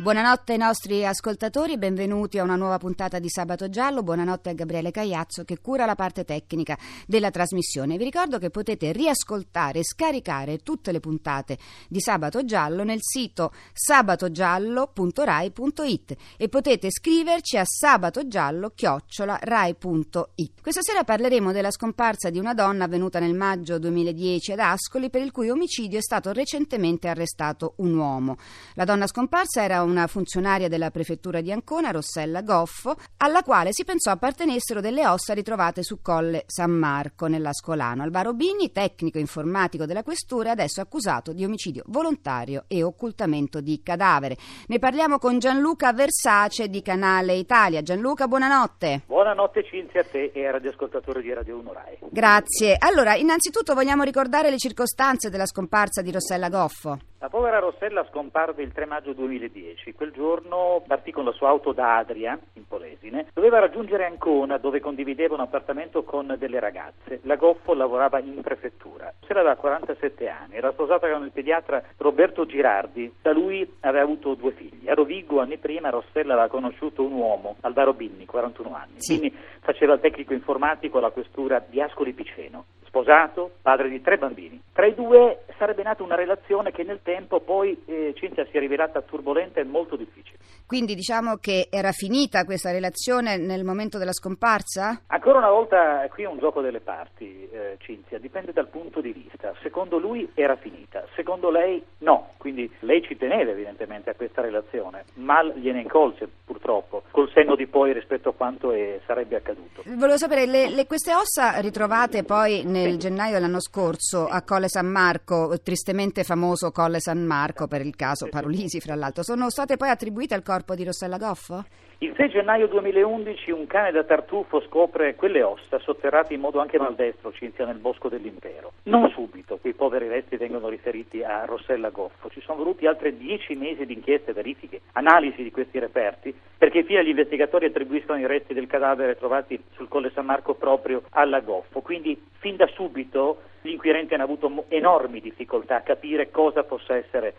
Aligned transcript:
Buonanotte 0.00 0.52
ai 0.52 0.58
nostri 0.58 1.04
ascoltatori, 1.04 1.76
benvenuti 1.76 2.38
a 2.38 2.44
una 2.44 2.54
nuova 2.54 2.78
puntata 2.78 3.18
di 3.18 3.28
Sabato 3.28 3.68
Giallo. 3.68 4.04
Buonanotte 4.04 4.50
a 4.50 4.52
Gabriele 4.52 4.92
Cagliazzo 4.92 5.42
che 5.42 5.58
cura 5.60 5.86
la 5.86 5.96
parte 5.96 6.22
tecnica 6.22 6.78
della 7.04 7.32
trasmissione. 7.32 7.96
Vi 7.96 8.04
ricordo 8.04 8.38
che 8.38 8.50
potete 8.50 8.92
riascoltare 8.92 9.80
e 9.80 9.84
scaricare 9.84 10.58
tutte 10.58 10.92
le 10.92 11.00
puntate 11.00 11.58
di 11.88 11.98
Sabato 11.98 12.44
Giallo 12.44 12.84
nel 12.84 13.00
sito 13.00 13.52
sabatogiallo.rai.it 13.72 16.16
e 16.36 16.48
potete 16.48 16.92
scriverci 16.92 17.56
a 17.56 17.64
sabatogiallo@rai.it. 17.64 20.62
Questa 20.62 20.80
sera 20.80 21.02
parleremo 21.02 21.50
della 21.50 21.72
scomparsa 21.72 22.30
di 22.30 22.38
una 22.38 22.54
donna 22.54 22.84
avvenuta 22.84 23.18
nel 23.18 23.34
maggio 23.34 23.80
2010 23.80 24.52
ad 24.52 24.60
Ascoli 24.60 25.10
per 25.10 25.22
il 25.22 25.32
cui 25.32 25.50
omicidio 25.50 25.98
è 25.98 26.02
stato 26.02 26.30
recentemente 26.30 27.08
arrestato 27.08 27.72
un 27.78 27.96
uomo. 27.96 28.36
La 28.74 28.84
donna 28.84 29.08
scomparsa 29.08 29.64
era 29.64 29.86
una 29.88 30.06
funzionaria 30.06 30.68
della 30.68 30.90
prefettura 30.90 31.40
di 31.40 31.50
Ancona, 31.52 31.90
Rossella 31.90 32.42
Goffo, 32.42 32.96
alla 33.18 33.42
quale 33.42 33.72
si 33.72 33.84
pensò 33.84 34.10
appartenessero 34.10 34.80
delle 34.80 35.06
ossa 35.06 35.34
ritrovate 35.34 35.82
su 35.82 36.00
Colle 36.00 36.44
San 36.46 36.70
Marco, 36.70 37.26
nell'Ascolano. 37.26 38.02
Alvaro 38.02 38.34
Bini, 38.34 38.72
tecnico 38.72 39.18
informatico 39.18 39.86
della 39.86 40.02
questura, 40.02 40.50
è 40.50 40.52
adesso 40.52 40.80
accusato 40.80 41.32
di 41.32 41.44
omicidio 41.44 41.82
volontario 41.86 42.64
e 42.68 42.82
occultamento 42.82 43.60
di 43.60 43.80
cadavere. 43.82 44.36
Ne 44.66 44.78
parliamo 44.78 45.18
con 45.18 45.38
Gianluca 45.38 45.92
Versace 45.92 46.68
di 46.68 46.82
Canale 46.82 47.34
Italia. 47.34 47.82
Gianluca, 47.82 48.28
buonanotte. 48.28 49.02
Buonanotte 49.06 49.64
Cinzia 49.64 50.00
a 50.00 50.04
te 50.04 50.30
e 50.34 50.44
ai 50.44 50.52
radioascoltatori 50.52 51.22
di 51.22 51.32
Radio 51.32 51.58
1 51.58 51.72
Rai. 51.72 51.98
Grazie. 52.10 52.76
Allora, 52.78 53.14
innanzitutto 53.14 53.74
vogliamo 53.74 54.02
ricordare 54.02 54.50
le 54.50 54.58
circostanze 54.58 55.30
della 55.30 55.46
scomparsa 55.46 56.02
di 56.02 56.12
Rossella 56.12 56.48
Goffo. 56.48 57.07
La 57.20 57.28
povera 57.28 57.58
Rossella 57.58 58.06
scomparve 58.10 58.62
il 58.62 58.70
3 58.70 58.86
maggio 58.86 59.12
2010. 59.12 59.92
Quel 59.92 60.12
giorno 60.12 60.84
partì 60.86 61.10
con 61.10 61.24
la 61.24 61.32
sua 61.32 61.48
auto 61.48 61.72
da 61.72 61.96
Adria, 61.96 62.38
in 62.52 62.64
Polesine. 62.64 63.26
Doveva 63.34 63.58
raggiungere 63.58 64.06
Ancona, 64.06 64.56
dove 64.56 64.78
condivideva 64.78 65.34
un 65.34 65.40
appartamento 65.40 66.04
con 66.04 66.36
delle 66.38 66.60
ragazze. 66.60 67.18
La 67.24 67.34
Goffo 67.34 67.74
lavorava 67.74 68.20
in 68.20 68.40
prefettura. 68.40 69.12
Rossella 69.18 69.40
aveva 69.40 69.56
47 69.56 70.28
anni, 70.28 70.54
era 70.54 70.70
sposata 70.70 71.10
con 71.10 71.24
il 71.24 71.32
pediatra 71.32 71.82
Roberto 71.96 72.46
Girardi. 72.46 73.12
Da 73.20 73.32
lui 73.32 73.68
aveva 73.80 74.04
avuto 74.04 74.34
due 74.34 74.52
figli. 74.52 74.88
A 74.88 74.94
Rovigo, 74.94 75.40
anni 75.40 75.58
prima, 75.58 75.90
Rossella 75.90 76.34
aveva 76.34 76.48
conosciuto 76.48 77.02
un 77.02 77.14
uomo, 77.14 77.56
Alvaro 77.62 77.94
Binni, 77.94 78.26
41 78.26 78.76
anni. 78.76 78.94
Sì. 79.00 79.18
Binni 79.18 79.34
faceva 79.60 79.94
il 79.94 80.00
tecnico 80.00 80.34
informatico 80.34 80.98
alla 80.98 81.10
questura 81.10 81.62
di 81.68 81.80
Ascoli 81.80 82.12
Piceno. 82.12 82.66
Sposato, 82.88 83.52
padre 83.60 83.90
di 83.90 84.00
tre 84.00 84.16
bambini. 84.16 84.60
Tra 84.72 84.86
i 84.86 84.94
due 84.94 85.44
sarebbe 85.58 85.82
nata 85.82 86.02
una 86.02 86.14
relazione 86.14 86.72
che 86.72 86.84
nel 86.84 87.00
tempo 87.02 87.40
poi 87.40 87.80
eh, 87.84 88.14
Cinzia 88.16 88.46
si 88.46 88.56
è 88.56 88.60
rivelata 88.60 89.02
turbolenta 89.02 89.60
e 89.60 89.64
molto 89.64 89.94
difficile. 89.94 90.38
Quindi 90.68 90.94
diciamo 90.94 91.36
che 91.36 91.68
era 91.70 91.92
finita 91.92 92.44
questa 92.44 92.70
relazione 92.70 93.38
nel 93.38 93.64
momento 93.64 93.96
della 93.96 94.12
scomparsa? 94.12 95.00
Ancora 95.06 95.38
una 95.38 95.48
volta 95.48 96.06
qui 96.10 96.24
è 96.24 96.26
un 96.26 96.38
gioco 96.38 96.60
delle 96.60 96.80
parti, 96.80 97.48
eh, 97.50 97.78
Cinzia, 97.78 98.18
dipende 98.18 98.52
dal 98.52 98.68
punto 98.68 99.00
di 99.00 99.12
vista. 99.12 99.54
Secondo 99.62 99.96
lui 99.96 100.30
era 100.34 100.56
finita, 100.56 101.06
secondo 101.16 101.50
lei 101.50 101.82
no, 102.00 102.32
quindi 102.36 102.70
lei 102.80 103.02
ci 103.02 103.16
teneva 103.16 103.50
evidentemente 103.50 104.10
a 104.10 104.14
questa 104.14 104.42
relazione, 104.42 105.04
mal 105.14 105.54
gliene 105.56 105.80
incolse 105.80 106.28
purtroppo, 106.44 107.04
col 107.12 107.30
senno 107.32 107.56
di 107.56 107.66
poi 107.66 107.94
rispetto 107.94 108.28
a 108.28 108.34
quanto 108.34 108.70
è, 108.72 109.00
sarebbe 109.06 109.36
accaduto. 109.36 109.84
Volevo 109.86 110.18
sapere, 110.18 110.44
le, 110.44 110.68
le- 110.68 110.86
queste 110.86 111.14
ossa 111.14 111.60
ritrovate 111.60 112.24
poi 112.24 112.62
nel 112.64 112.98
gennaio 112.98 113.32
dell'anno 113.32 113.62
scorso 113.62 114.26
a 114.26 114.42
Colle 114.42 114.68
San 114.68 114.88
Marco, 114.88 115.58
tristemente 115.62 116.24
famoso 116.24 116.70
Colle 116.72 117.00
San 117.00 117.24
Marco 117.24 117.66
per 117.66 117.80
il 117.80 117.96
caso 117.96 118.28
Parolisi, 118.28 118.80
fra 118.80 118.94
l'altro, 118.94 119.22
sono 119.22 119.48
state 119.48 119.78
poi 119.78 119.88
attribuite 119.88 120.34
al 120.34 120.42
corpo 120.42 120.56
di 120.74 120.84
Rossella 120.84 121.16
Goffo? 121.18 121.64
Il 122.00 122.14
6 122.16 122.28
gennaio 122.28 122.68
2011 122.68 123.50
un 123.50 123.66
cane 123.66 123.90
da 123.90 124.04
tartufo 124.04 124.60
scopre 124.60 125.16
quelle 125.16 125.42
ossa 125.42 125.80
sotterrate 125.80 126.32
in 126.32 126.38
modo 126.38 126.60
anche 126.60 126.78
maldestro, 126.78 127.32
Cinzia, 127.32 127.66
nel 127.66 127.78
bosco 127.78 128.08
dell'impero. 128.08 128.74
Non 128.84 129.10
subito 129.10 129.56
quei 129.56 129.74
poveri 129.74 130.06
resti 130.06 130.36
vengono 130.36 130.68
riferiti 130.68 131.24
a 131.24 131.44
Rossella 131.44 131.90
Goffo. 131.90 132.30
Ci 132.30 132.40
sono 132.40 132.58
voluti 132.58 132.86
altri 132.86 133.16
dieci 133.16 133.56
mesi 133.56 133.84
di 133.84 133.94
inchieste, 133.94 134.32
verifiche, 134.32 134.82
analisi 134.92 135.42
di 135.42 135.50
questi 135.50 135.80
reperti, 135.80 136.32
perché 136.56 136.84
fino 136.84 137.00
agli 137.00 137.08
investigatori 137.08 137.66
attribuiscono 137.66 138.20
i 138.20 138.28
resti 138.28 138.54
del 138.54 138.68
cadavere 138.68 139.16
trovati 139.16 139.60
sul 139.74 139.88
Colle 139.88 140.12
San 140.14 140.26
Marco 140.26 140.54
proprio 140.54 141.02
alla 141.10 141.40
Goffo. 141.40 141.80
Quindi 141.80 142.16
fin 142.38 142.54
da 142.54 142.68
subito 142.68 143.40
gli 143.60 143.70
inquirenti 143.70 144.14
hanno 144.14 144.22
avuto 144.22 144.66
enormi 144.68 145.20
difficoltà 145.20 145.78
a 145.78 145.80
capire 145.80 146.30
cosa 146.30 146.62
possa 146.62 146.94
essere 146.94 147.34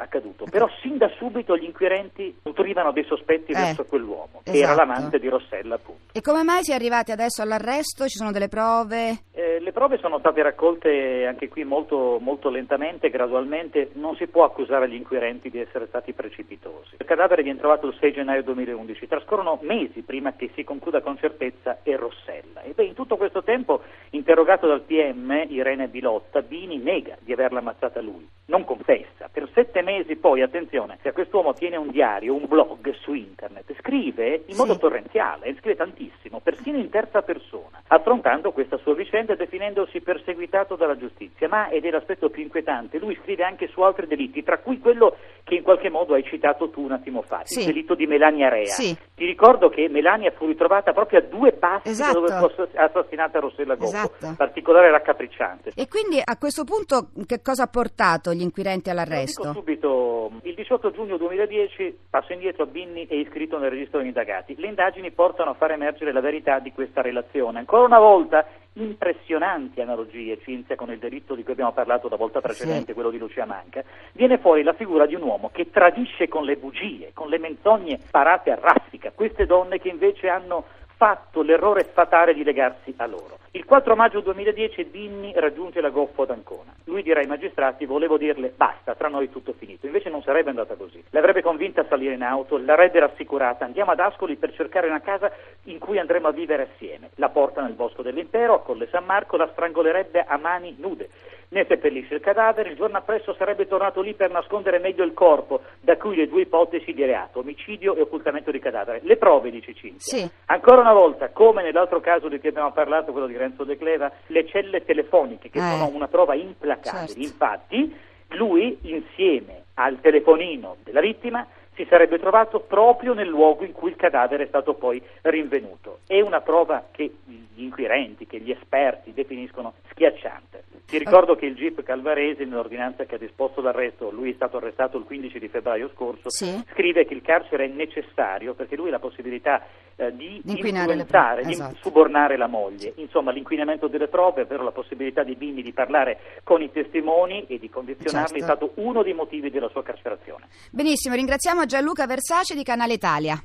accaduto. 0.00 0.46
Però 0.50 0.68
sin 0.80 0.96
da 0.98 1.08
subito 1.16 1.56
gli 1.56 1.64
inquirenti 1.64 2.36
nutrivano 2.42 2.92
dei 2.92 3.04
sospetti 3.04 3.52
Eh, 3.52 3.54
verso 3.56 3.84
quell'uomo, 3.84 4.40
che 4.44 4.50
era 4.52 4.72
esatto. 4.72 4.78
l'amante 4.78 5.18
di 5.18 5.28
Rossella, 5.28 5.74
appunto. 5.76 6.00
E 6.12 6.20
come 6.20 6.42
mai 6.42 6.62
si 6.64 6.72
è 6.72 6.74
arrivati 6.74 7.10
adesso 7.12 7.42
all'arresto? 7.42 8.04
Ci 8.06 8.16
sono 8.18 8.30
delle 8.32 8.48
prove? 8.48 9.24
Eh, 9.32 9.58
le 9.60 9.72
prove 9.72 9.98
sono 9.98 10.18
state 10.18 10.42
raccolte 10.42 11.26
anche 11.26 11.48
qui 11.48 11.64
molto, 11.64 12.18
molto 12.20 12.48
lentamente, 12.50 13.10
gradualmente. 13.10 13.90
Non 13.94 14.14
si 14.16 14.26
può 14.26 14.44
accusare 14.44 14.88
gli 14.88 14.94
inquirenti 14.94 15.50
di 15.50 15.58
essere 15.60 15.86
stati 15.86 16.12
precipitosi. 16.12 16.96
Il 16.98 17.06
cadavere 17.06 17.42
viene 17.42 17.58
trovato 17.58 17.86
il 17.86 17.96
6 17.98 18.12
gennaio 18.12 18.42
2011. 18.42 19.06
Trascorrono 19.06 19.58
mesi 19.62 20.02
prima 20.02 20.32
che 20.34 20.50
si 20.54 20.64
concluda 20.64 21.00
con 21.00 21.18
certezza 21.18 21.78
è 21.82 21.96
Rossella. 21.96 22.62
E 22.62 22.72
beh, 22.72 22.84
in 22.84 22.94
tutto 22.94 23.16
questo 23.16 23.42
tempo, 23.42 23.82
interrogato 24.10 24.66
dal 24.66 24.82
PM 24.82 25.46
Irene 25.48 25.88
Bilotta, 25.88 26.40
Bini 26.42 26.78
nega 26.78 27.16
di 27.20 27.32
averla 27.32 27.58
ammazzata 27.60 28.00
lui. 28.00 28.26
Non 28.46 28.64
confessa. 28.64 29.28
Per 29.32 29.48
sette 29.54 29.81
mesi 29.82 30.16
poi, 30.16 30.42
attenzione, 30.42 30.98
se 31.02 31.12
quest'uomo 31.12 31.54
tiene 31.54 31.76
un 31.76 31.90
diario, 31.90 32.34
un 32.34 32.46
blog 32.46 32.92
su 32.94 33.12
internet, 33.12 33.74
scrive 33.80 34.42
in 34.46 34.56
modo 34.56 34.74
Sì. 34.74 34.78
torrenziale, 34.80 35.54
scrive 35.58 35.76
tantissimo, 35.76 36.40
persino 36.40 36.78
in 36.78 36.88
terza 36.88 37.22
persona, 37.22 37.82
affrontando 37.88 38.52
questa 38.52 38.78
sua 38.78 38.94
vicenda 38.94 39.32
e 39.34 39.36
definendosi 39.36 40.00
perseguitato 40.00 40.76
dalla 40.76 40.96
giustizia. 40.96 41.48
Ma, 41.48 41.68
ed 41.68 41.84
è 41.84 41.90
l'aspetto 41.90 42.30
più 42.30 42.42
inquietante, 42.42 42.98
lui 42.98 43.18
scrive 43.22 43.44
anche 43.44 43.68
su 43.68 43.80
altri 43.82 44.06
delitti, 44.06 44.42
tra 44.42 44.58
cui 44.58 44.78
quello 44.78 45.16
che 45.52 45.58
in 45.58 45.62
qualche 45.64 45.90
modo 45.90 46.14
hai 46.14 46.24
citato 46.24 46.70
tu 46.70 46.82
un 46.82 46.92
attimo 46.92 47.20
fa, 47.22 47.42
Sì. 47.44 47.60
il 47.60 47.66
delitto 47.66 47.94
di 47.94 48.06
Melania 48.06 48.48
Rea. 48.48 48.64
Sì. 48.64 48.96
Ti 49.14 49.26
ricordo 49.26 49.68
che 49.68 49.88
Melania 49.90 50.30
fu 50.30 50.46
ritrovata 50.46 50.92
proprio 50.92 51.18
a 51.18 51.22
due 51.22 51.52
passi 51.52 51.90
Esatto. 51.90 52.20
da 52.20 52.38
dove 52.40 52.54
fu 52.54 52.62
assassinata 52.74 53.38
Rossella 53.38 53.74
Goffo, 53.74 54.14
Esatto. 54.16 54.34
particolare 54.36 54.90
raccapricciante. 54.90 55.72
E 55.76 55.88
quindi 55.88 56.20
a 56.24 56.36
questo 56.38 56.64
punto 56.64 57.08
che 57.26 57.42
cosa 57.42 57.64
ha 57.64 57.66
portato 57.66 58.32
gli 58.32 58.40
inquirenti 58.40 58.88
Lo 58.88 58.94
dico 58.96 59.10
all'arresto? 59.12 59.52
subito, 59.52 60.30
il 60.42 60.54
18 60.54 60.90
giugno 60.92 61.16
2010, 61.18 61.98
passo 62.08 62.32
indietro, 62.32 62.64
Binni 62.66 63.06
è 63.06 63.14
iscritto 63.14 63.58
nel 63.58 63.70
registro 63.70 63.98
degli 63.98 64.08
indagati. 64.08 64.54
Le 64.56 64.68
indagini 64.68 65.10
portano 65.10 65.50
a 65.50 65.54
far 65.54 65.72
emergere 65.72 66.12
la 66.12 66.20
verità 66.20 66.58
di 66.60 66.72
questa 66.72 67.02
relazione. 67.02 67.58
Ancora 67.58 67.82
una 67.84 67.98
volta, 67.98 68.46
impressionanti 68.74 69.80
analogie, 69.80 70.38
Cinzia, 70.42 70.76
con 70.76 70.90
il 70.90 70.98
delitto 70.98 71.34
di 71.34 71.42
cui 71.42 71.52
abbiamo 71.52 71.72
parlato 71.72 72.08
la 72.08 72.16
volta 72.16 72.40
precedente, 72.40 72.86
Sì. 72.86 72.92
quello 72.94 73.10
di 73.10 73.18
Lucia 73.18 73.44
Manca, 73.44 73.82
viene 74.12 74.38
fuori 74.38 74.62
la 74.62 74.72
figura 74.72 75.06
di 75.06 75.14
un 75.14 75.22
uomo 75.22 75.50
che 75.52 75.70
tradisce 75.70 76.28
con 76.28 76.44
le 76.44 76.56
bugie, 76.56 77.10
con 77.12 77.28
le 77.28 77.38
menzogne 77.38 77.98
parate 78.10 78.50
a 78.50 78.58
raffica, 78.60 79.12
queste 79.14 79.46
donne 79.46 79.78
che 79.78 79.88
invece 79.88 80.28
hanno 80.28 80.64
fatto 81.02 81.42
l'errore 81.42 81.82
fatale 81.82 82.32
di 82.32 82.44
legarsi 82.44 82.94
a 82.98 83.06
loro. 83.06 83.38
Il 83.50 83.64
4 83.64 83.96
maggio 83.96 84.20
2010 84.20 84.84
Binni 84.84 85.32
raggiunge 85.34 85.80
la 85.80 85.88
Goffo 85.88 86.22
ad 86.22 86.30
Ancona. 86.30 86.72
Lui 86.84 87.02
dirà 87.02 87.18
ai 87.18 87.26
magistrati 87.26 87.86
volevo 87.86 88.16
dirle 88.16 88.52
basta, 88.54 88.94
tra 88.94 89.08
noi 89.08 89.28
tutto 89.28 89.52
finito. 89.52 89.86
Invece 89.86 90.10
non 90.10 90.22
sarebbe 90.22 90.50
andata 90.50 90.76
così. 90.76 91.02
L'avrebbe 91.10 91.42
convinta 91.42 91.80
a 91.80 91.86
salire 91.88 92.14
in 92.14 92.22
auto, 92.22 92.56
l'avrebbe 92.56 93.00
rassicurata 93.00 93.64
andiamo 93.64 93.90
ad 93.90 93.98
Ascoli 93.98 94.36
per 94.36 94.54
cercare 94.54 94.86
una 94.86 95.00
casa 95.00 95.32
in 95.64 95.80
cui 95.80 95.98
andremo 95.98 96.28
a 96.28 96.32
vivere 96.32 96.68
assieme. 96.72 97.10
La 97.16 97.30
porta 97.30 97.62
nel 97.62 97.72
bosco 97.72 98.02
dell'impero, 98.02 98.54
a 98.54 98.60
Colle 98.60 98.86
San 98.88 99.04
Marco, 99.04 99.36
la 99.36 99.48
strangolerebbe 99.50 100.24
a 100.24 100.36
mani 100.36 100.76
nude. 100.78 101.08
Ne 101.52 101.66
seppellisce 101.68 102.14
il 102.14 102.20
cadavere, 102.22 102.70
il 102.70 102.76
giorno 102.76 102.96
appresso 102.96 103.34
sarebbe 103.34 103.66
tornato 103.66 104.00
lì 104.00 104.14
per 104.14 104.30
nascondere 104.30 104.78
meglio 104.78 105.04
il 105.04 105.12
corpo, 105.12 105.60
da 105.82 105.98
cui 105.98 106.16
le 106.16 106.26
due 106.26 106.42
ipotesi 106.42 106.94
di 106.94 107.04
reato, 107.04 107.40
omicidio 107.40 107.94
e 107.94 108.00
occultamento 108.00 108.50
di 108.50 108.58
cadavere. 108.58 109.00
Le 109.02 109.18
prove, 109.18 109.50
dice 109.50 109.74
Cinzia. 109.74 110.16
Sì. 110.18 110.30
Ancora 110.46 110.80
una 110.80 110.94
volta, 110.94 111.28
come 111.28 111.62
nell'altro 111.62 112.00
caso 112.00 112.28
di 112.28 112.40
cui 112.40 112.48
abbiamo 112.48 112.72
parlato, 112.72 113.12
quello 113.12 113.26
di 113.26 113.36
Renzo 113.36 113.64
De 113.64 113.76
Cleva, 113.76 114.10
le 114.28 114.46
celle 114.46 114.82
telefoniche 114.82 115.50
che 115.50 115.58
Eh. 115.58 115.60
sono 115.60 115.90
una 115.94 116.08
prova 116.08 116.34
implacabile. 116.34 117.06
Certo. 117.08 117.20
Infatti, 117.20 117.96
lui, 118.28 118.78
insieme 118.84 119.64
al 119.74 120.00
telefonino 120.00 120.76
della 120.82 121.00
vittima, 121.00 121.46
si 121.74 121.86
sarebbe 121.86 122.18
trovato 122.18 122.60
proprio 122.60 123.12
nel 123.12 123.28
luogo 123.28 123.64
in 123.64 123.72
cui 123.72 123.90
il 123.90 123.96
cadavere 123.96 124.44
è 124.44 124.46
stato 124.46 124.72
poi 124.72 125.02
rinvenuto. 125.20 125.98
È 126.06 126.18
una 126.20 126.40
prova 126.40 126.86
che 126.90 127.12
gli 127.26 127.62
inquirenti, 127.62 128.26
che 128.26 128.38
gli 128.40 128.50
esperti 128.50 129.12
definiscono 129.12 129.74
schiacciante. 129.90 130.61
Ti 130.86 130.98
ricordo 130.98 131.36
che 131.36 131.46
il 131.46 131.54
GIP 131.54 131.82
Calvaresi, 131.82 132.44
nell'ordinanza 132.44 133.04
che 133.04 133.14
ha 133.14 133.18
disposto 133.18 133.62
l'arresto, 133.62 134.10
lui 134.10 134.30
è 134.30 134.34
stato 134.34 134.58
arrestato 134.58 134.98
il 134.98 135.04
15 135.04 135.38
di 135.38 135.48
febbraio 135.48 135.90
scorso, 135.94 136.28
Sì. 136.28 136.62
scrive 136.72 137.06
che 137.06 137.14
il 137.14 137.22
carcere 137.22 137.64
è 137.64 137.68
necessario 137.68 138.52
perché 138.52 138.76
lui 138.76 138.88
ha 138.88 138.92
la 138.92 138.98
possibilità 138.98 139.66
eh, 139.96 140.14
di 140.14 140.40
Di 140.44 140.52
influenzare, 140.52 141.04
prove, 141.04 141.42
di 141.46 141.52
esatto. 141.52 141.76
subornare 141.80 142.36
la 142.36 142.46
moglie. 142.46 142.92
Insomma, 142.96 143.30
l'inquinamento 143.30 143.88
delle 143.88 144.08
prove, 144.08 144.42
ovvero 144.42 144.64
la 144.64 144.70
possibilità 144.72 145.22
di 145.22 145.34
Bindi 145.34 145.62
di 145.62 145.72
parlare 145.72 146.18
con 146.44 146.60
i 146.60 146.70
testimoni 146.70 147.46
e 147.46 147.58
di 147.58 147.70
condizionarli, 147.70 148.38
Certo. 148.40 148.52
è 148.52 148.56
stato 148.56 148.72
uno 148.82 149.02
dei 149.02 149.14
motivi 149.14 149.50
della 149.50 149.68
sua 149.70 149.82
carcerazione. 149.82 150.46
Benissimo, 150.70 151.14
ringraziamo 151.14 151.64
Gianluca 151.64 152.06
Versace 152.06 152.54
di 152.54 152.62
Canale 152.64 152.92
Italia. 152.94 153.42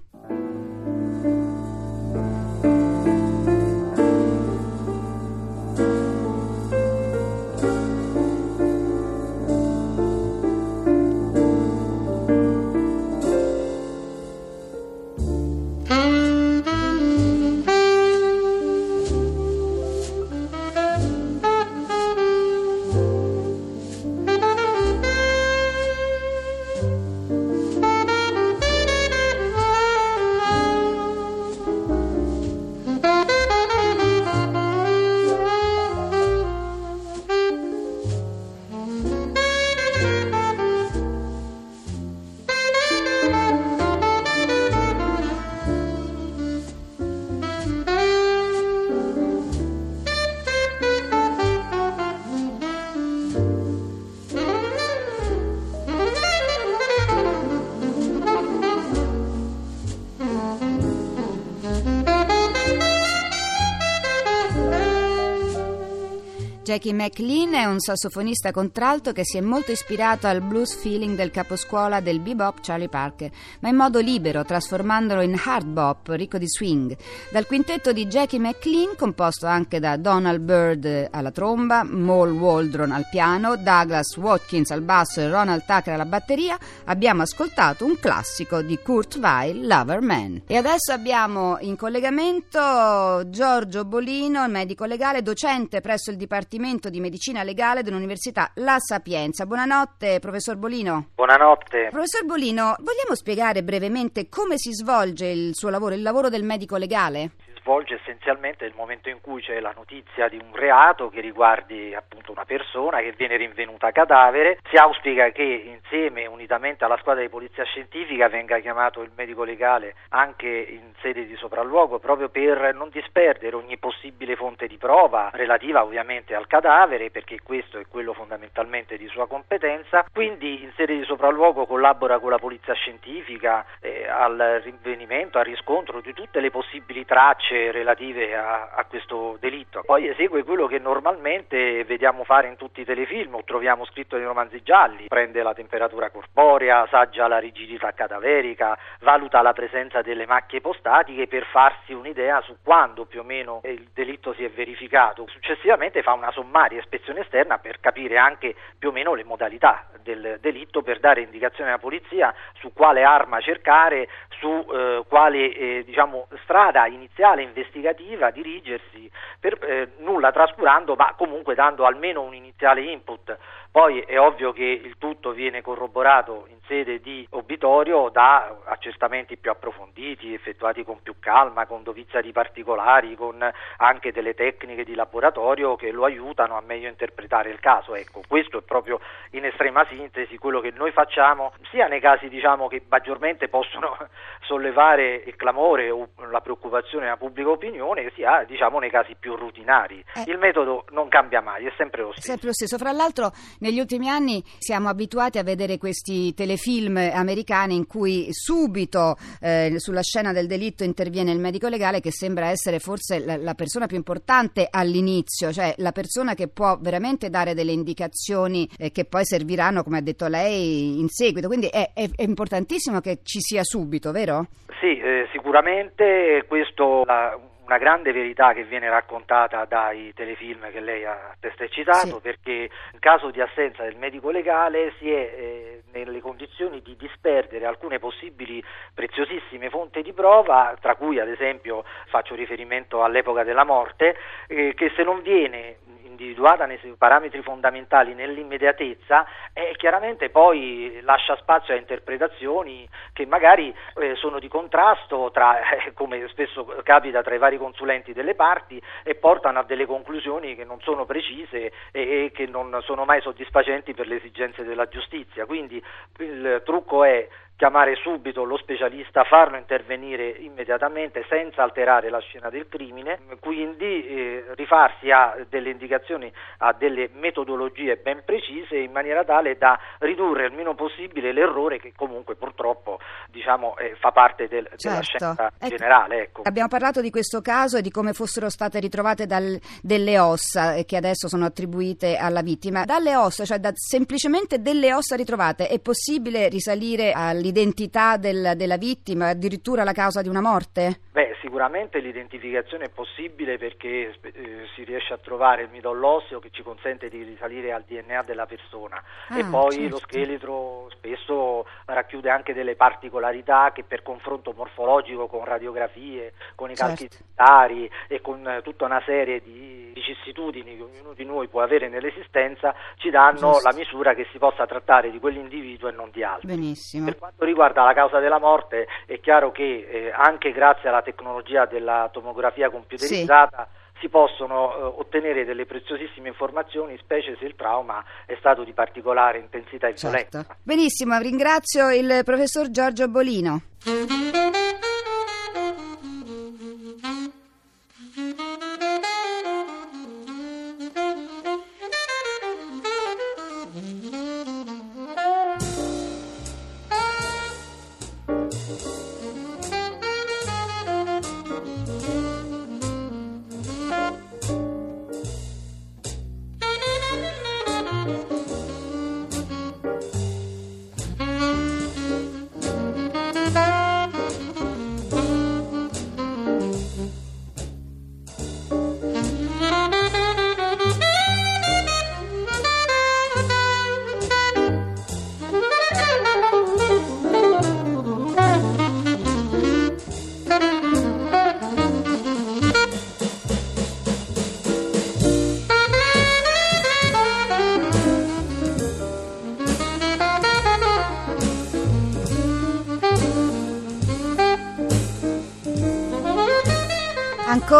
Jackie 66.67 66.91
McLean 66.91 67.53
è 67.53 67.63
un 67.63 67.79
sassofonista 67.79 68.51
contralto 68.51 69.13
che 69.13 69.23
si 69.23 69.37
è 69.37 69.39
molto 69.39 69.71
ispirato 69.71 70.27
al 70.27 70.41
blues 70.41 70.75
feeling 70.75 71.15
del 71.15 71.31
caposcuola 71.31 72.01
del 72.01 72.19
bebop 72.19 72.59
Charlie 72.61 72.89
Parker, 72.89 73.31
ma 73.61 73.69
in 73.69 73.77
modo 73.77 73.99
libero, 73.99 74.43
trasformandolo 74.43 75.21
in 75.21 75.39
hard 75.41 75.65
bop 75.65 76.09
ricco 76.09 76.37
di 76.37 76.45
swing. 76.45 76.93
Dal 77.31 77.45
quintetto 77.45 77.93
di 77.93 78.05
Jackie 78.07 78.39
McLean, 78.39 78.97
composto 78.97 79.45
anche 79.45 79.79
da 79.79 79.95
Donald 79.95 80.41
Byrd 80.41 81.07
alla 81.09 81.31
tromba, 81.31 81.83
Maul 81.83 82.31
Waldron 82.31 82.91
al 82.91 83.07
piano, 83.09 83.55
Douglas 83.55 84.17
Watkins 84.17 84.69
al 84.71 84.81
basso 84.81 85.21
e 85.21 85.29
Ronald 85.29 85.63
Tucker 85.65 85.93
alla 85.93 86.03
batteria, 86.03 86.59
abbiamo 86.83 87.21
ascoltato 87.21 87.85
un 87.85 87.97
classico 87.97 88.61
di 88.61 88.77
Kurt 88.83 89.15
Weill, 89.21 89.65
Lover 89.65 90.01
Man. 90.01 90.41
E 90.45 90.57
adesso 90.57 90.91
abbiamo 90.91 91.59
in 91.61 91.77
collegamento 91.77 93.23
Giorgio 93.29 93.85
Bolino, 93.85 94.45
medico 94.49 94.83
legale, 94.83 95.21
docente 95.21 95.79
presso 95.79 96.11
il 96.11 96.17
Dipartimento 96.17 96.55
di 96.57 96.99
Medicina 96.99 97.43
Legale 97.43 97.83
dell'Università 97.83 98.49
La 98.55 98.77
Sapienza. 98.79 99.45
Buonanotte, 99.45 100.17
professor 100.19 100.55
Bolino. 100.55 101.09
Buonanotte. 101.13 101.89
Professor 101.91 102.25
Bolino, 102.25 102.75
vogliamo 102.79 103.13
spiegare 103.13 103.63
brevemente 103.63 104.27
come 104.27 104.57
si 104.57 104.73
svolge 104.73 105.27
il 105.27 105.53
suo 105.53 105.69
lavoro, 105.69 105.93
il 105.93 106.01
lavoro 106.01 106.29
del 106.29 106.43
medico 106.43 106.77
legale? 106.77 107.31
Svolge 107.67 107.95
essenzialmente 107.95 108.63
nel 108.63 108.75
momento 108.77 109.09
in 109.09 109.19
cui 109.19 109.41
c'è 109.41 109.59
la 109.59 109.73
notizia 109.75 110.29
di 110.29 110.37
un 110.37 110.55
reato 110.55 111.09
che 111.09 111.19
riguardi 111.19 111.93
appunto 111.93 112.31
una 112.31 112.45
persona 112.45 113.01
che 113.01 113.11
viene 113.11 113.35
rinvenuta 113.35 113.91
cadavere. 113.91 114.59
Si 114.69 114.77
auspica 114.77 115.31
che 115.31 115.43
insieme, 115.43 116.25
unitamente 116.27 116.85
alla 116.85 116.95
squadra 116.95 117.23
di 117.23 117.27
polizia 117.27 117.65
scientifica, 117.65 118.29
venga 118.29 118.59
chiamato 118.59 119.01
il 119.01 119.11
medico 119.17 119.43
legale 119.43 119.95
anche 120.11 120.47
in 120.47 120.93
sede 121.01 121.25
di 121.25 121.35
sopralluogo 121.35 121.99
proprio 121.99 122.29
per 122.29 122.73
non 122.73 122.87
disperdere 122.89 123.57
ogni 123.57 123.77
possibile 123.77 124.37
fonte 124.37 124.67
di 124.67 124.77
prova 124.77 125.29
relativa 125.33 125.83
ovviamente 125.83 126.35
al 126.35 126.47
cadavere 126.47 127.11
perché 127.11 127.41
questo 127.43 127.79
è 127.79 127.85
quello 127.89 128.13
fondamentalmente 128.13 128.95
di 128.95 129.09
sua 129.09 129.27
competenza. 129.27 130.05
Quindi 130.09 130.63
in 130.63 130.71
sede 130.77 130.95
di 130.95 131.03
sopralluogo 131.03 131.65
collabora 131.65 132.19
con 132.19 132.29
la 132.29 132.39
polizia 132.39 132.73
scientifica 132.75 133.65
eh, 133.81 134.07
al 134.07 134.61
rinvenimento, 134.63 135.37
al 135.37 135.43
riscontro 135.43 135.99
di 135.99 136.13
tutte 136.13 136.39
le 136.39 136.49
possibili 136.49 137.03
tracce 137.03 137.55
relative 137.71 138.35
a, 138.35 138.69
a 138.73 138.85
questo 138.85 139.37
delitto. 139.39 139.81
Poi 139.85 140.07
esegue 140.07 140.43
quello 140.43 140.67
che 140.67 140.79
normalmente 140.79 141.83
vediamo 141.83 142.23
fare 142.23 142.47
in 142.47 142.55
tutti 142.55 142.81
i 142.81 142.85
telefilm 142.85 143.35
o 143.35 143.43
troviamo 143.43 143.85
scritto 143.85 144.15
nei 144.17 144.25
romanzi 144.25 144.61
gialli, 144.63 145.07
prende 145.07 145.43
la 145.43 145.53
temperatura 145.53 146.09
corporea, 146.09 146.81
assaggia 146.81 147.27
la 147.27 147.39
rigidità 147.39 147.91
cadaverica, 147.93 148.77
valuta 149.01 149.41
la 149.41 149.53
presenza 149.53 150.01
delle 150.01 150.25
macchie 150.25 150.61
postatiche 150.61 151.27
per 151.27 151.45
farsi 151.45 151.93
un'idea 151.93 152.41
su 152.41 152.57
quando 152.63 153.05
più 153.05 153.21
o 153.21 153.23
meno 153.23 153.61
il 153.63 153.89
delitto 153.93 154.33
si 154.33 154.43
è 154.43 154.49
verificato. 154.49 155.25
Successivamente 155.27 156.01
fa 156.03 156.13
una 156.13 156.31
sommaria 156.31 156.79
ispezione 156.79 157.21
esterna 157.21 157.57
per 157.57 157.79
capire 157.79 158.17
anche 158.17 158.55
più 158.77 158.89
o 158.89 158.91
meno 158.91 159.13
le 159.13 159.23
modalità 159.23 159.87
del 160.01 160.37
delitto 160.39 160.81
per 160.81 160.99
dare 160.99 161.21
indicazione 161.21 161.69
alla 161.69 161.79
polizia 161.79 162.33
su 162.59 162.71
quale 162.73 163.03
arma 163.03 163.41
cercare, 163.41 164.07
su 164.39 164.65
eh, 164.71 165.03
quale 165.07 165.53
eh, 165.53 165.83
diciamo, 165.85 166.27
strada 166.43 166.87
iniziale 166.87 167.41
investigativa 167.47 168.31
dirigersi, 168.31 169.09
per, 169.39 169.57
eh, 169.63 169.91
nulla 169.97 170.31
trascurando 170.31 170.95
ma 170.95 171.13
comunque 171.17 171.55
dando 171.55 171.85
almeno 171.85 172.21
un 172.21 172.33
iniziale 172.33 172.81
input. 172.81 173.37
Poi 173.71 174.01
è 174.01 174.19
ovvio 174.19 174.51
che 174.53 174.63
il 174.63 174.97
tutto 174.97 175.31
viene 175.31 175.61
corroborato 175.61 176.45
in 176.49 176.56
sede 176.67 176.99
di 176.99 177.25
obitorio 177.31 178.09
da 178.09 178.57
accertamenti 178.65 179.37
più 179.37 179.51
approfonditi, 179.51 180.33
effettuati 180.33 180.83
con 180.83 181.01
più 181.01 181.15
calma, 181.19 181.65
con 181.65 181.83
dovizia 181.83 182.21
di 182.21 182.31
particolari, 182.31 183.15
con 183.15 183.43
anche 183.77 184.11
delle 184.11 184.33
tecniche 184.33 184.83
di 184.83 184.95
laboratorio 184.95 185.75
che 185.75 185.91
lo 185.91 186.05
aiutano 186.05 186.57
a 186.57 186.61
meglio 186.61 186.89
interpretare 186.89 187.49
il 187.49 187.59
caso. 187.59 187.95
Ecco, 187.95 188.21
questo 188.27 188.59
è 188.59 188.61
proprio 188.61 188.99
in 189.31 189.45
estrema 189.45 189.85
sintesi 189.89 190.37
quello 190.37 190.59
che 190.59 190.71
noi 190.75 190.91
facciamo, 190.91 191.53
sia 191.71 191.87
nei 191.87 191.99
casi 191.99 192.27
diciamo, 192.29 192.67
che 192.67 192.83
maggiormente 192.87 193.47
possono 193.47 193.97
sollevare 194.45 195.23
il 195.25 195.35
clamore 195.35 195.89
o 195.89 196.09
la 196.29 196.41
preoccupazione 196.41 197.05
della 197.05 197.17
pubblica 197.17 197.49
opinione, 197.49 198.11
sia 198.15 198.43
diciamo, 198.43 198.79
nei 198.79 198.89
casi 198.89 199.15
più 199.19 199.35
rutinari. 199.35 200.03
Eh. 200.15 200.23
Il 200.27 200.37
metodo 200.37 200.85
non 200.91 201.07
cambia 201.07 201.41
mai, 201.41 201.65
è 201.65 201.73
sempre 201.77 202.01
lo 202.01 202.11
stesso. 202.11 202.27
Sempre 202.27 202.47
lo 202.47 202.53
stesso. 202.53 202.77
Fra 202.77 202.91
l'altro, 202.91 203.31
negli 203.59 203.79
ultimi 203.79 204.09
anni 204.09 204.43
siamo 204.57 204.89
abituati 204.89 205.37
a 205.37 205.43
vedere 205.43 205.77
questi 205.77 206.33
telefilm 206.57 206.97
americani 207.13 207.75
in 207.75 207.85
cui 207.85 208.27
subito 208.31 209.15
eh, 209.39 209.75
sulla 209.77 210.01
scena 210.01 210.33
del 210.33 210.47
delitto 210.47 210.83
interviene 210.83 211.31
il 211.31 211.39
medico 211.39 211.67
legale, 211.67 212.01
che 212.01 212.11
sembra 212.11 212.47
essere 212.47 212.79
forse 212.79 213.19
la, 213.19 213.37
la 213.37 213.53
persona 213.53 213.85
più 213.85 213.95
importante 213.97 214.67
all'inizio, 214.69 215.53
cioè 215.53 215.73
la 215.77 215.91
persona 215.91 216.33
che 216.33 216.47
può 216.47 216.77
veramente 216.81 217.29
dare 217.29 217.53
delle 217.53 217.71
indicazioni 217.71 218.67
eh, 218.77 218.91
che 218.91 219.05
poi 219.05 219.23
serviranno, 219.23 219.83
come 219.83 219.99
ha 219.99 220.01
detto 220.01 220.27
lei, 220.27 220.99
in 220.99 221.07
seguito. 221.09 221.47
Quindi 221.47 221.67
è, 221.67 221.91
è- 221.93 222.09
è 222.15 222.23
importantissimo 222.23 222.99
che 222.99 223.19
ci 223.23 223.39
sia 223.39 223.63
subito, 223.63 224.11
vero? 224.11 224.47
Sì, 224.79 224.97
eh, 224.97 225.27
sicuramente 225.31 226.43
questo 226.47 227.03
la- 227.05 227.37
una 227.67 227.77
grande 227.77 228.13
verità 228.13 228.53
che 228.53 228.63
viene 228.63 228.89
raccontata 228.89 229.65
dai 229.65 230.13
telefilm 230.13 230.71
che 230.71 230.79
lei 230.79 231.03
ha 231.03 231.35
testé 231.39 231.67
citato, 231.69 232.15
Sì. 232.15 232.21
perché 232.21 232.69
in 232.93 232.99
caso 232.99 233.29
di 233.29 233.41
assenza 233.41 233.83
del 233.83 233.97
medico 233.97 234.31
legale 234.31 234.93
si 234.97 235.11
è 235.11 235.15
eh, 235.17 235.83
nelle 235.91 236.21
condizioni 236.21 236.81
di 236.81 236.95
disperdere 236.95 237.65
alcune 237.65 237.99
possibili 237.99 238.63
preziosissime 238.93 239.69
fonti 239.69 240.01
di 240.01 240.13
prova, 240.13 240.75
tra 240.79 240.95
cui 240.95 241.19
ad 241.19 241.27
esempio 241.27 241.83
faccio 242.07 242.35
riferimento 242.35 243.03
all'epoca 243.03 243.43
della 243.43 243.65
morte, 243.65 244.15
eh, 244.47 244.73
che 244.73 244.91
se 244.95 245.03
non 245.03 245.21
viene 245.21 245.77
individuata 246.17 246.65
nei 246.65 246.79
suoi 246.79 246.95
parametri 246.97 247.41
fondamentali 247.43 248.15
nell'immediatezza 248.15 249.25
e 249.53 249.75
chiaramente 249.77 250.29
poi 250.29 250.99
lascia 251.03 251.37
spazio 251.37 251.75
a 251.75 251.77
interpretazioni 251.77 252.89
che 253.13 253.25
magari 253.27 253.73
eh, 253.95 254.15
sono 254.15 254.39
di 254.39 254.47
contrasto 254.47 255.29
tra, 255.31 255.59
eh, 255.59 255.93
come 255.93 256.27
spesso 256.29 256.65
capita 256.83 257.21
tra 257.21 257.35
i 257.35 257.37
vari 257.37 257.57
consulenti 257.57 258.13
delle 258.13 258.33
parti 258.33 258.81
e 259.03 259.15
portano 259.15 259.59
a 259.59 259.63
delle 259.63 259.85
conclusioni 259.85 260.55
che 260.55 260.63
non 260.63 260.81
sono 260.81 261.05
precise 261.05 261.71
e, 261.91 262.25
e 262.25 262.31
che 262.33 262.47
non 262.47 262.79
sono 262.83 263.05
mai 263.05 263.21
soddisfacenti 263.21 263.93
per 263.93 264.07
le 264.07 264.15
esigenze 264.15 264.63
della 264.63 264.87
giustizia. 264.87 265.45
Quindi 265.45 265.81
il 266.17 266.61
trucco 266.65 267.03
è 267.03 267.27
chiamare 267.57 267.95
subito 267.95 268.43
lo 268.43 268.55
specialista, 268.55 269.23
farlo 269.23 269.57
intervenire 269.57 270.29
immediatamente 270.29 271.25
senza 271.27 271.63
alterare 271.63 272.11
la 272.11 272.19
scena 272.19 272.51
del 272.51 272.67
crimine, 272.69 273.19
quindi 273.39 274.05
eh, 274.05 274.45
rifarsi 274.55 275.09
a 275.09 275.35
delle 275.49 275.71
indicazioni, 275.71 276.31
a 276.59 276.73
delle 276.73 277.09
metodologie 277.13 277.97
ben 277.97 278.21
precise 278.23 278.77
in 278.77 278.91
maniera 278.91 279.23
tale 279.23 279.57
da 279.57 279.77
ridurre 279.99 280.45
il 280.45 280.53
meno 280.53 280.75
possibile 280.75 281.33
l'errore 281.33 281.79
che 281.79 281.93
comunque 281.95 282.35
purtroppo 282.35 282.99
diciamo, 283.31 283.75
eh, 283.77 283.95
fa 283.99 284.11
parte 284.11 284.47
del, 284.47 284.65
certo. 284.75 284.89
della 284.89 285.01
scienza 285.01 285.51
ecco, 285.57 285.75
generale. 285.75 286.21
Ecco. 286.21 286.41
Abbiamo 286.43 286.69
parlato 286.69 287.01
di 287.01 287.09
questo 287.09 287.41
caso 287.41 287.77
e 287.77 287.81
di 287.81 287.89
come 287.89 288.13
fossero 288.13 288.49
state 288.49 288.79
ritrovate 288.79 289.25
dal, 289.25 289.59
delle 289.81 290.19
ossa 290.19 290.75
eh, 290.75 290.85
che 290.85 290.95
adesso 290.95 291.27
sono 291.27 291.45
attribuite 291.45 292.17
alla 292.17 292.43
vittima. 292.43 292.85
Dalle 292.85 293.15
ossa, 293.15 293.45
cioè 293.45 293.57
da, 293.57 293.71
semplicemente 293.73 294.61
delle 294.61 294.93
ossa 294.93 295.15
ritrovate, 295.15 295.67
è 295.69 295.79
possibile 295.79 296.49
risalire 296.49 297.13
all'identità 297.13 297.45
l'identità 297.47 298.17
del, 298.17 298.53
della 298.55 298.77
vittima, 298.77 299.29
addirittura 299.29 299.83
la 299.83 299.93
causa 299.93 300.21
di 300.21 300.27
una 300.27 300.41
morte? 300.41 300.99
Beh, 301.11 301.35
sicuramente 301.41 301.99
l'identificazione 301.99 302.85
è 302.85 302.89
possibile 302.89 303.57
perché 303.57 304.13
eh, 304.21 304.67
si 304.75 304.83
riesce 304.83 305.13
a 305.13 305.17
trovare 305.17 305.63
il 305.63 305.69
midollo 305.69 306.07
osseo 306.07 306.39
che 306.39 306.49
ci 306.51 306.61
consente 306.61 307.09
di 307.09 307.23
risalire 307.23 307.71
al 307.71 307.83
DNA 307.87 308.23
della 308.23 308.45
persona 308.45 309.01
ah, 309.29 309.39
e 309.39 309.45
poi 309.45 309.71
certo. 309.71 309.89
lo 309.89 309.97
scheletro 309.97 310.76
spesso 310.97 311.65
racchiude 311.85 312.29
anche 312.29 312.53
delle 312.53 312.75
particolarità 312.75 313.71
che 313.73 313.83
per 313.83 314.03
confronto 314.03 314.53
morfologico 314.55 315.27
con 315.27 315.45
radiografie, 315.45 316.33
con 316.55 316.69
i 316.71 316.75
certo. 316.75 316.95
calchi 316.95 317.17
dentari 317.17 317.89
e 318.07 318.21
con 318.21 318.59
tutta 318.63 318.85
una 318.85 319.01
serie 319.05 319.41
di 319.41 319.91
vicissitudini 319.93 320.77
che 320.77 320.83
ognuno 320.83 321.13
di 321.13 321.25
noi 321.25 321.47
può 321.47 321.61
avere 321.61 321.87
nell'esistenza 321.87 322.73
ci 322.97 323.09
danno 323.09 323.53
Giusto. 323.53 323.69
la 323.69 323.75
misura 323.75 324.13
che 324.13 324.27
si 324.31 324.37
possa 324.37 324.65
trattare 324.65 325.09
di 325.11 325.19
quell'individuo 325.19 325.89
e 325.89 325.91
non 325.91 326.09
di 326.11 326.23
altri. 326.23 326.47
Benissimo. 326.47 327.05
Per 327.05 327.17
quanto 327.17 327.45
riguarda 327.45 327.83
la 327.83 327.93
causa 327.93 328.19
della 328.19 328.39
morte 328.39 328.87
è 329.05 329.19
chiaro 329.19 329.51
che 329.51 329.87
eh, 329.89 330.11
anche 330.13 330.51
grazie 330.51 330.89
alla 330.89 331.01
tecnologia 331.01 331.65
della 331.65 332.09
tomografia 332.11 332.69
computerizzata 332.69 333.67
sì 333.69 333.85
si 333.99 334.09
possono 334.09 334.73
eh, 334.73 334.81
ottenere 334.99 335.45
delle 335.45 335.65
preziosissime 335.65 336.29
informazioni, 336.29 336.97
specie 336.97 337.35
se 337.39 337.45
il 337.45 337.55
trauma 337.55 338.03
è 338.25 338.35
stato 338.39 338.63
di 338.63 338.73
particolare 338.73 339.39
intensità 339.39 339.87
e 339.87 339.95
certo. 339.95 340.07
violenza. 340.09 340.57
Benissimo, 340.61 341.17
ringrazio 341.17 341.89
il 341.91 342.21
professor 342.23 342.69
Giorgio 342.69 343.07
Bolino. 343.07 343.61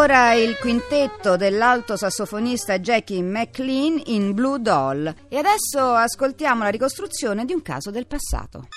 Ancora 0.10 0.36
il 0.36 0.56
quintetto 0.58 1.36
dell'alto 1.36 1.98
sassofonista 1.98 2.80
Jackie 2.80 3.22
McLean 3.22 4.02
in 4.06 4.34
Blue 4.34 4.58
Doll. 4.58 5.14
E 5.28 5.36
adesso 5.36 5.96
ascoltiamo 5.96 6.64
la 6.64 6.70
ricostruzione 6.70 7.44
di 7.44 7.52
un 7.52 7.62
caso 7.62 7.92
del 7.92 8.08
passato. 8.08 8.70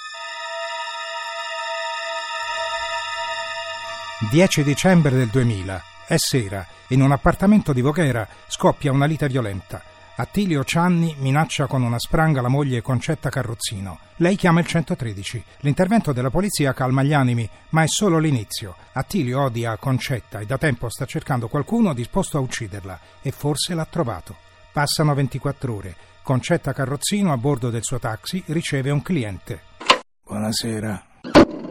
10 4.28 4.64
dicembre 4.64 5.14
del 5.14 5.28
2000. 5.28 5.82
È 6.08 6.16
sera. 6.16 6.66
In 6.88 7.00
un 7.00 7.12
appartamento 7.12 7.72
di 7.72 7.80
Voghera 7.80 8.26
scoppia 8.48 8.90
una 8.90 9.06
lite 9.06 9.28
violenta. 9.28 9.80
Attilio 10.20 10.64
Cianni 10.64 11.16
minaccia 11.18 11.66
con 11.66 11.80
una 11.82 11.98
spranga 11.98 12.42
la 12.42 12.48
moglie 12.48 12.82
Concetta 12.82 13.30
Carrozzino. 13.30 14.00
Lei 14.16 14.36
chiama 14.36 14.60
il 14.60 14.66
113. 14.66 15.42
L'intervento 15.60 16.12
della 16.12 16.28
polizia 16.28 16.74
calma 16.74 17.02
gli 17.02 17.14
animi, 17.14 17.48
ma 17.70 17.84
è 17.84 17.86
solo 17.86 18.18
l'inizio. 18.18 18.76
Attilio 18.92 19.40
odia 19.44 19.78
Concetta 19.78 20.40
e 20.40 20.44
da 20.44 20.58
tempo 20.58 20.90
sta 20.90 21.06
cercando 21.06 21.48
qualcuno 21.48 21.94
disposto 21.94 22.36
a 22.36 22.40
ucciderla 22.40 23.00
e 23.22 23.30
forse 23.30 23.72
l'ha 23.72 23.86
trovato. 23.86 24.36
Passano 24.70 25.14
24 25.14 25.74
ore. 25.74 25.96
Concetta 26.22 26.74
Carrozzino 26.74 27.32
a 27.32 27.38
bordo 27.38 27.70
del 27.70 27.82
suo 27.82 27.98
taxi 27.98 28.42
riceve 28.48 28.90
un 28.90 29.00
cliente. 29.00 29.62
Buonasera. 30.22 31.02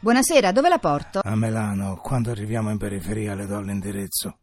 Buonasera, 0.01 0.51
dove 0.51 0.69
la 0.69 0.79
porto? 0.79 1.19
A 1.23 1.35
Milano, 1.35 1.97
quando 1.97 2.31
arriviamo 2.31 2.71
in 2.71 2.79
periferia 2.79 3.35
le 3.35 3.45
do 3.45 3.61
l'indirizzo. 3.61 4.39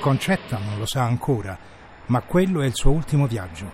Concetta 0.00 0.58
non 0.58 0.78
lo 0.78 0.86
sa 0.86 1.02
ancora, 1.02 1.58
ma 2.06 2.20
quello 2.22 2.62
è 2.62 2.66
il 2.66 2.74
suo 2.74 2.92
ultimo 2.92 3.26
viaggio. 3.26 3.70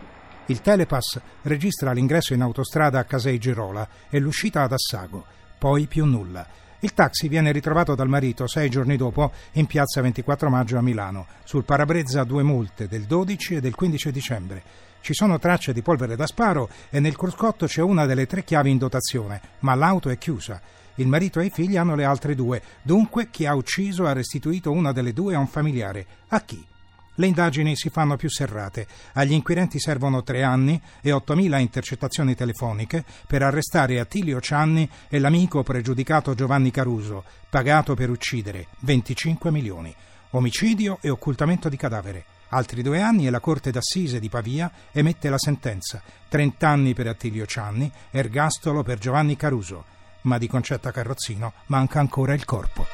Il 0.47 0.63
Telepass 0.63 1.21
registra 1.43 1.93
l'ingresso 1.93 2.33
in 2.33 2.41
autostrada 2.41 2.99
a 2.99 3.05
Casei 3.05 3.39
Girola 3.39 3.87
e 4.09 4.19
l'uscita 4.19 4.63
ad 4.63 4.73
Assago, 4.73 5.25
poi 5.59 5.87
più 5.87 6.07
nulla. 6.07 6.47
Il 6.81 6.95
taxi 6.95 7.29
viene 7.29 7.53
ritrovato 7.53 7.95
dal 7.95 8.09
marito 8.09 8.47
sei 8.47 8.69
giorni 8.69 8.97
dopo 8.97 9.33
in 9.53 9.67
piazza 9.67 10.01
24 10.01 10.49
maggio 10.49 10.79
a 10.79 10.83
Milano. 10.83 11.27
Sul 11.45 11.65
parabrezza 11.65 12.25
due 12.25 12.43
multe 12.43 12.89
del 12.89 13.05
12 13.05 13.57
e 13.57 13.61
del 13.61 13.75
15 13.75 14.11
dicembre. 14.11 14.63
Ci 15.01 15.13
sono 15.13 15.39
tracce 15.39 15.75
di 15.75 15.83
polvere 15.83 16.17
da 16.17 16.27
sparo 16.27 16.71
e 16.89 17.01
nel 17.01 17.17
cruscotto 17.17 17.67
c'è 17.67 17.83
una 17.83 18.07
delle 18.07 18.27
tre 18.27 18.45
chiavi 18.45 18.71
in 18.71 18.79
dotazione, 18.79 19.41
ma 19.61 19.75
l'auto 19.75 20.09
è 20.09 20.17
chiusa. 20.17 20.61
Il 20.97 21.09
marito 21.09 21.41
e 21.41 21.47
i 21.47 21.51
figli 21.51 21.77
hanno 21.77 21.97
le 21.97 22.05
altre 22.05 22.35
due, 22.35 22.63
dunque 22.83 23.29
chi 23.31 23.47
ha 23.47 23.55
ucciso 23.55 24.07
ha 24.07 24.13
restituito 24.13 24.71
una 24.71 24.93
delle 24.93 25.13
due 25.13 25.35
a 25.35 25.39
un 25.39 25.49
familiare. 25.49 26.07
A 26.29 26.41
chi? 26.43 26.65
Le 27.17 27.27
indagini 27.27 27.77
si 27.77 27.91
fanno 27.91 28.17
più 28.17 28.29
serrate. 28.29 28.87
Agli 29.13 29.33
inquirenti 29.33 29.79
servono 29.79 30.23
tre 30.23 30.43
anni 30.43 30.81
e 31.01 31.11
8.000 31.11 31.61
intercettazioni 31.61 32.35
telefoniche 32.35 33.05
per 33.27 33.43
arrestare 33.43 34.01
Attilio 34.01 34.41
Cianni 34.41 34.89
e 35.09 35.19
l'amico 35.21 35.63
pregiudicato 35.63 36.35
Giovanni 36.35 36.71
Caruso, 36.71 37.25
pagato 37.49 37.95
per 37.95 38.11
uccidere 38.11 38.67
25 38.81 39.51
milioni. 39.53 39.95
Omicidio 40.31 40.99
e 41.01 41.09
occultamento 41.09 41.69
di 41.69 41.77
cadavere. 41.77 42.25
Altri 42.49 42.83
due 42.83 43.01
anni 43.01 43.27
e 43.27 43.31
la 43.31 43.41
Corte 43.41 43.71
d'Assise 43.71 44.19
di 44.19 44.29
Pavia 44.29 44.71
emette 44.93 45.29
la 45.29 45.39
sentenza. 45.39 46.03
30 46.29 46.69
anni 46.69 46.95
per 46.95 47.07
Attilio 47.07 47.47
Cianni, 47.47 47.91
ergastolo 48.11 48.83
per 48.83 48.99
Giovanni 48.99 49.37
Caruso 49.37 49.95
ma 50.25 50.39
di 50.39 50.47
Concetta 50.47 50.91
Carrozzino 50.91 51.53
manca 51.67 52.01
ancora 52.01 52.35
il 52.35 52.45
corpo. 52.45 52.87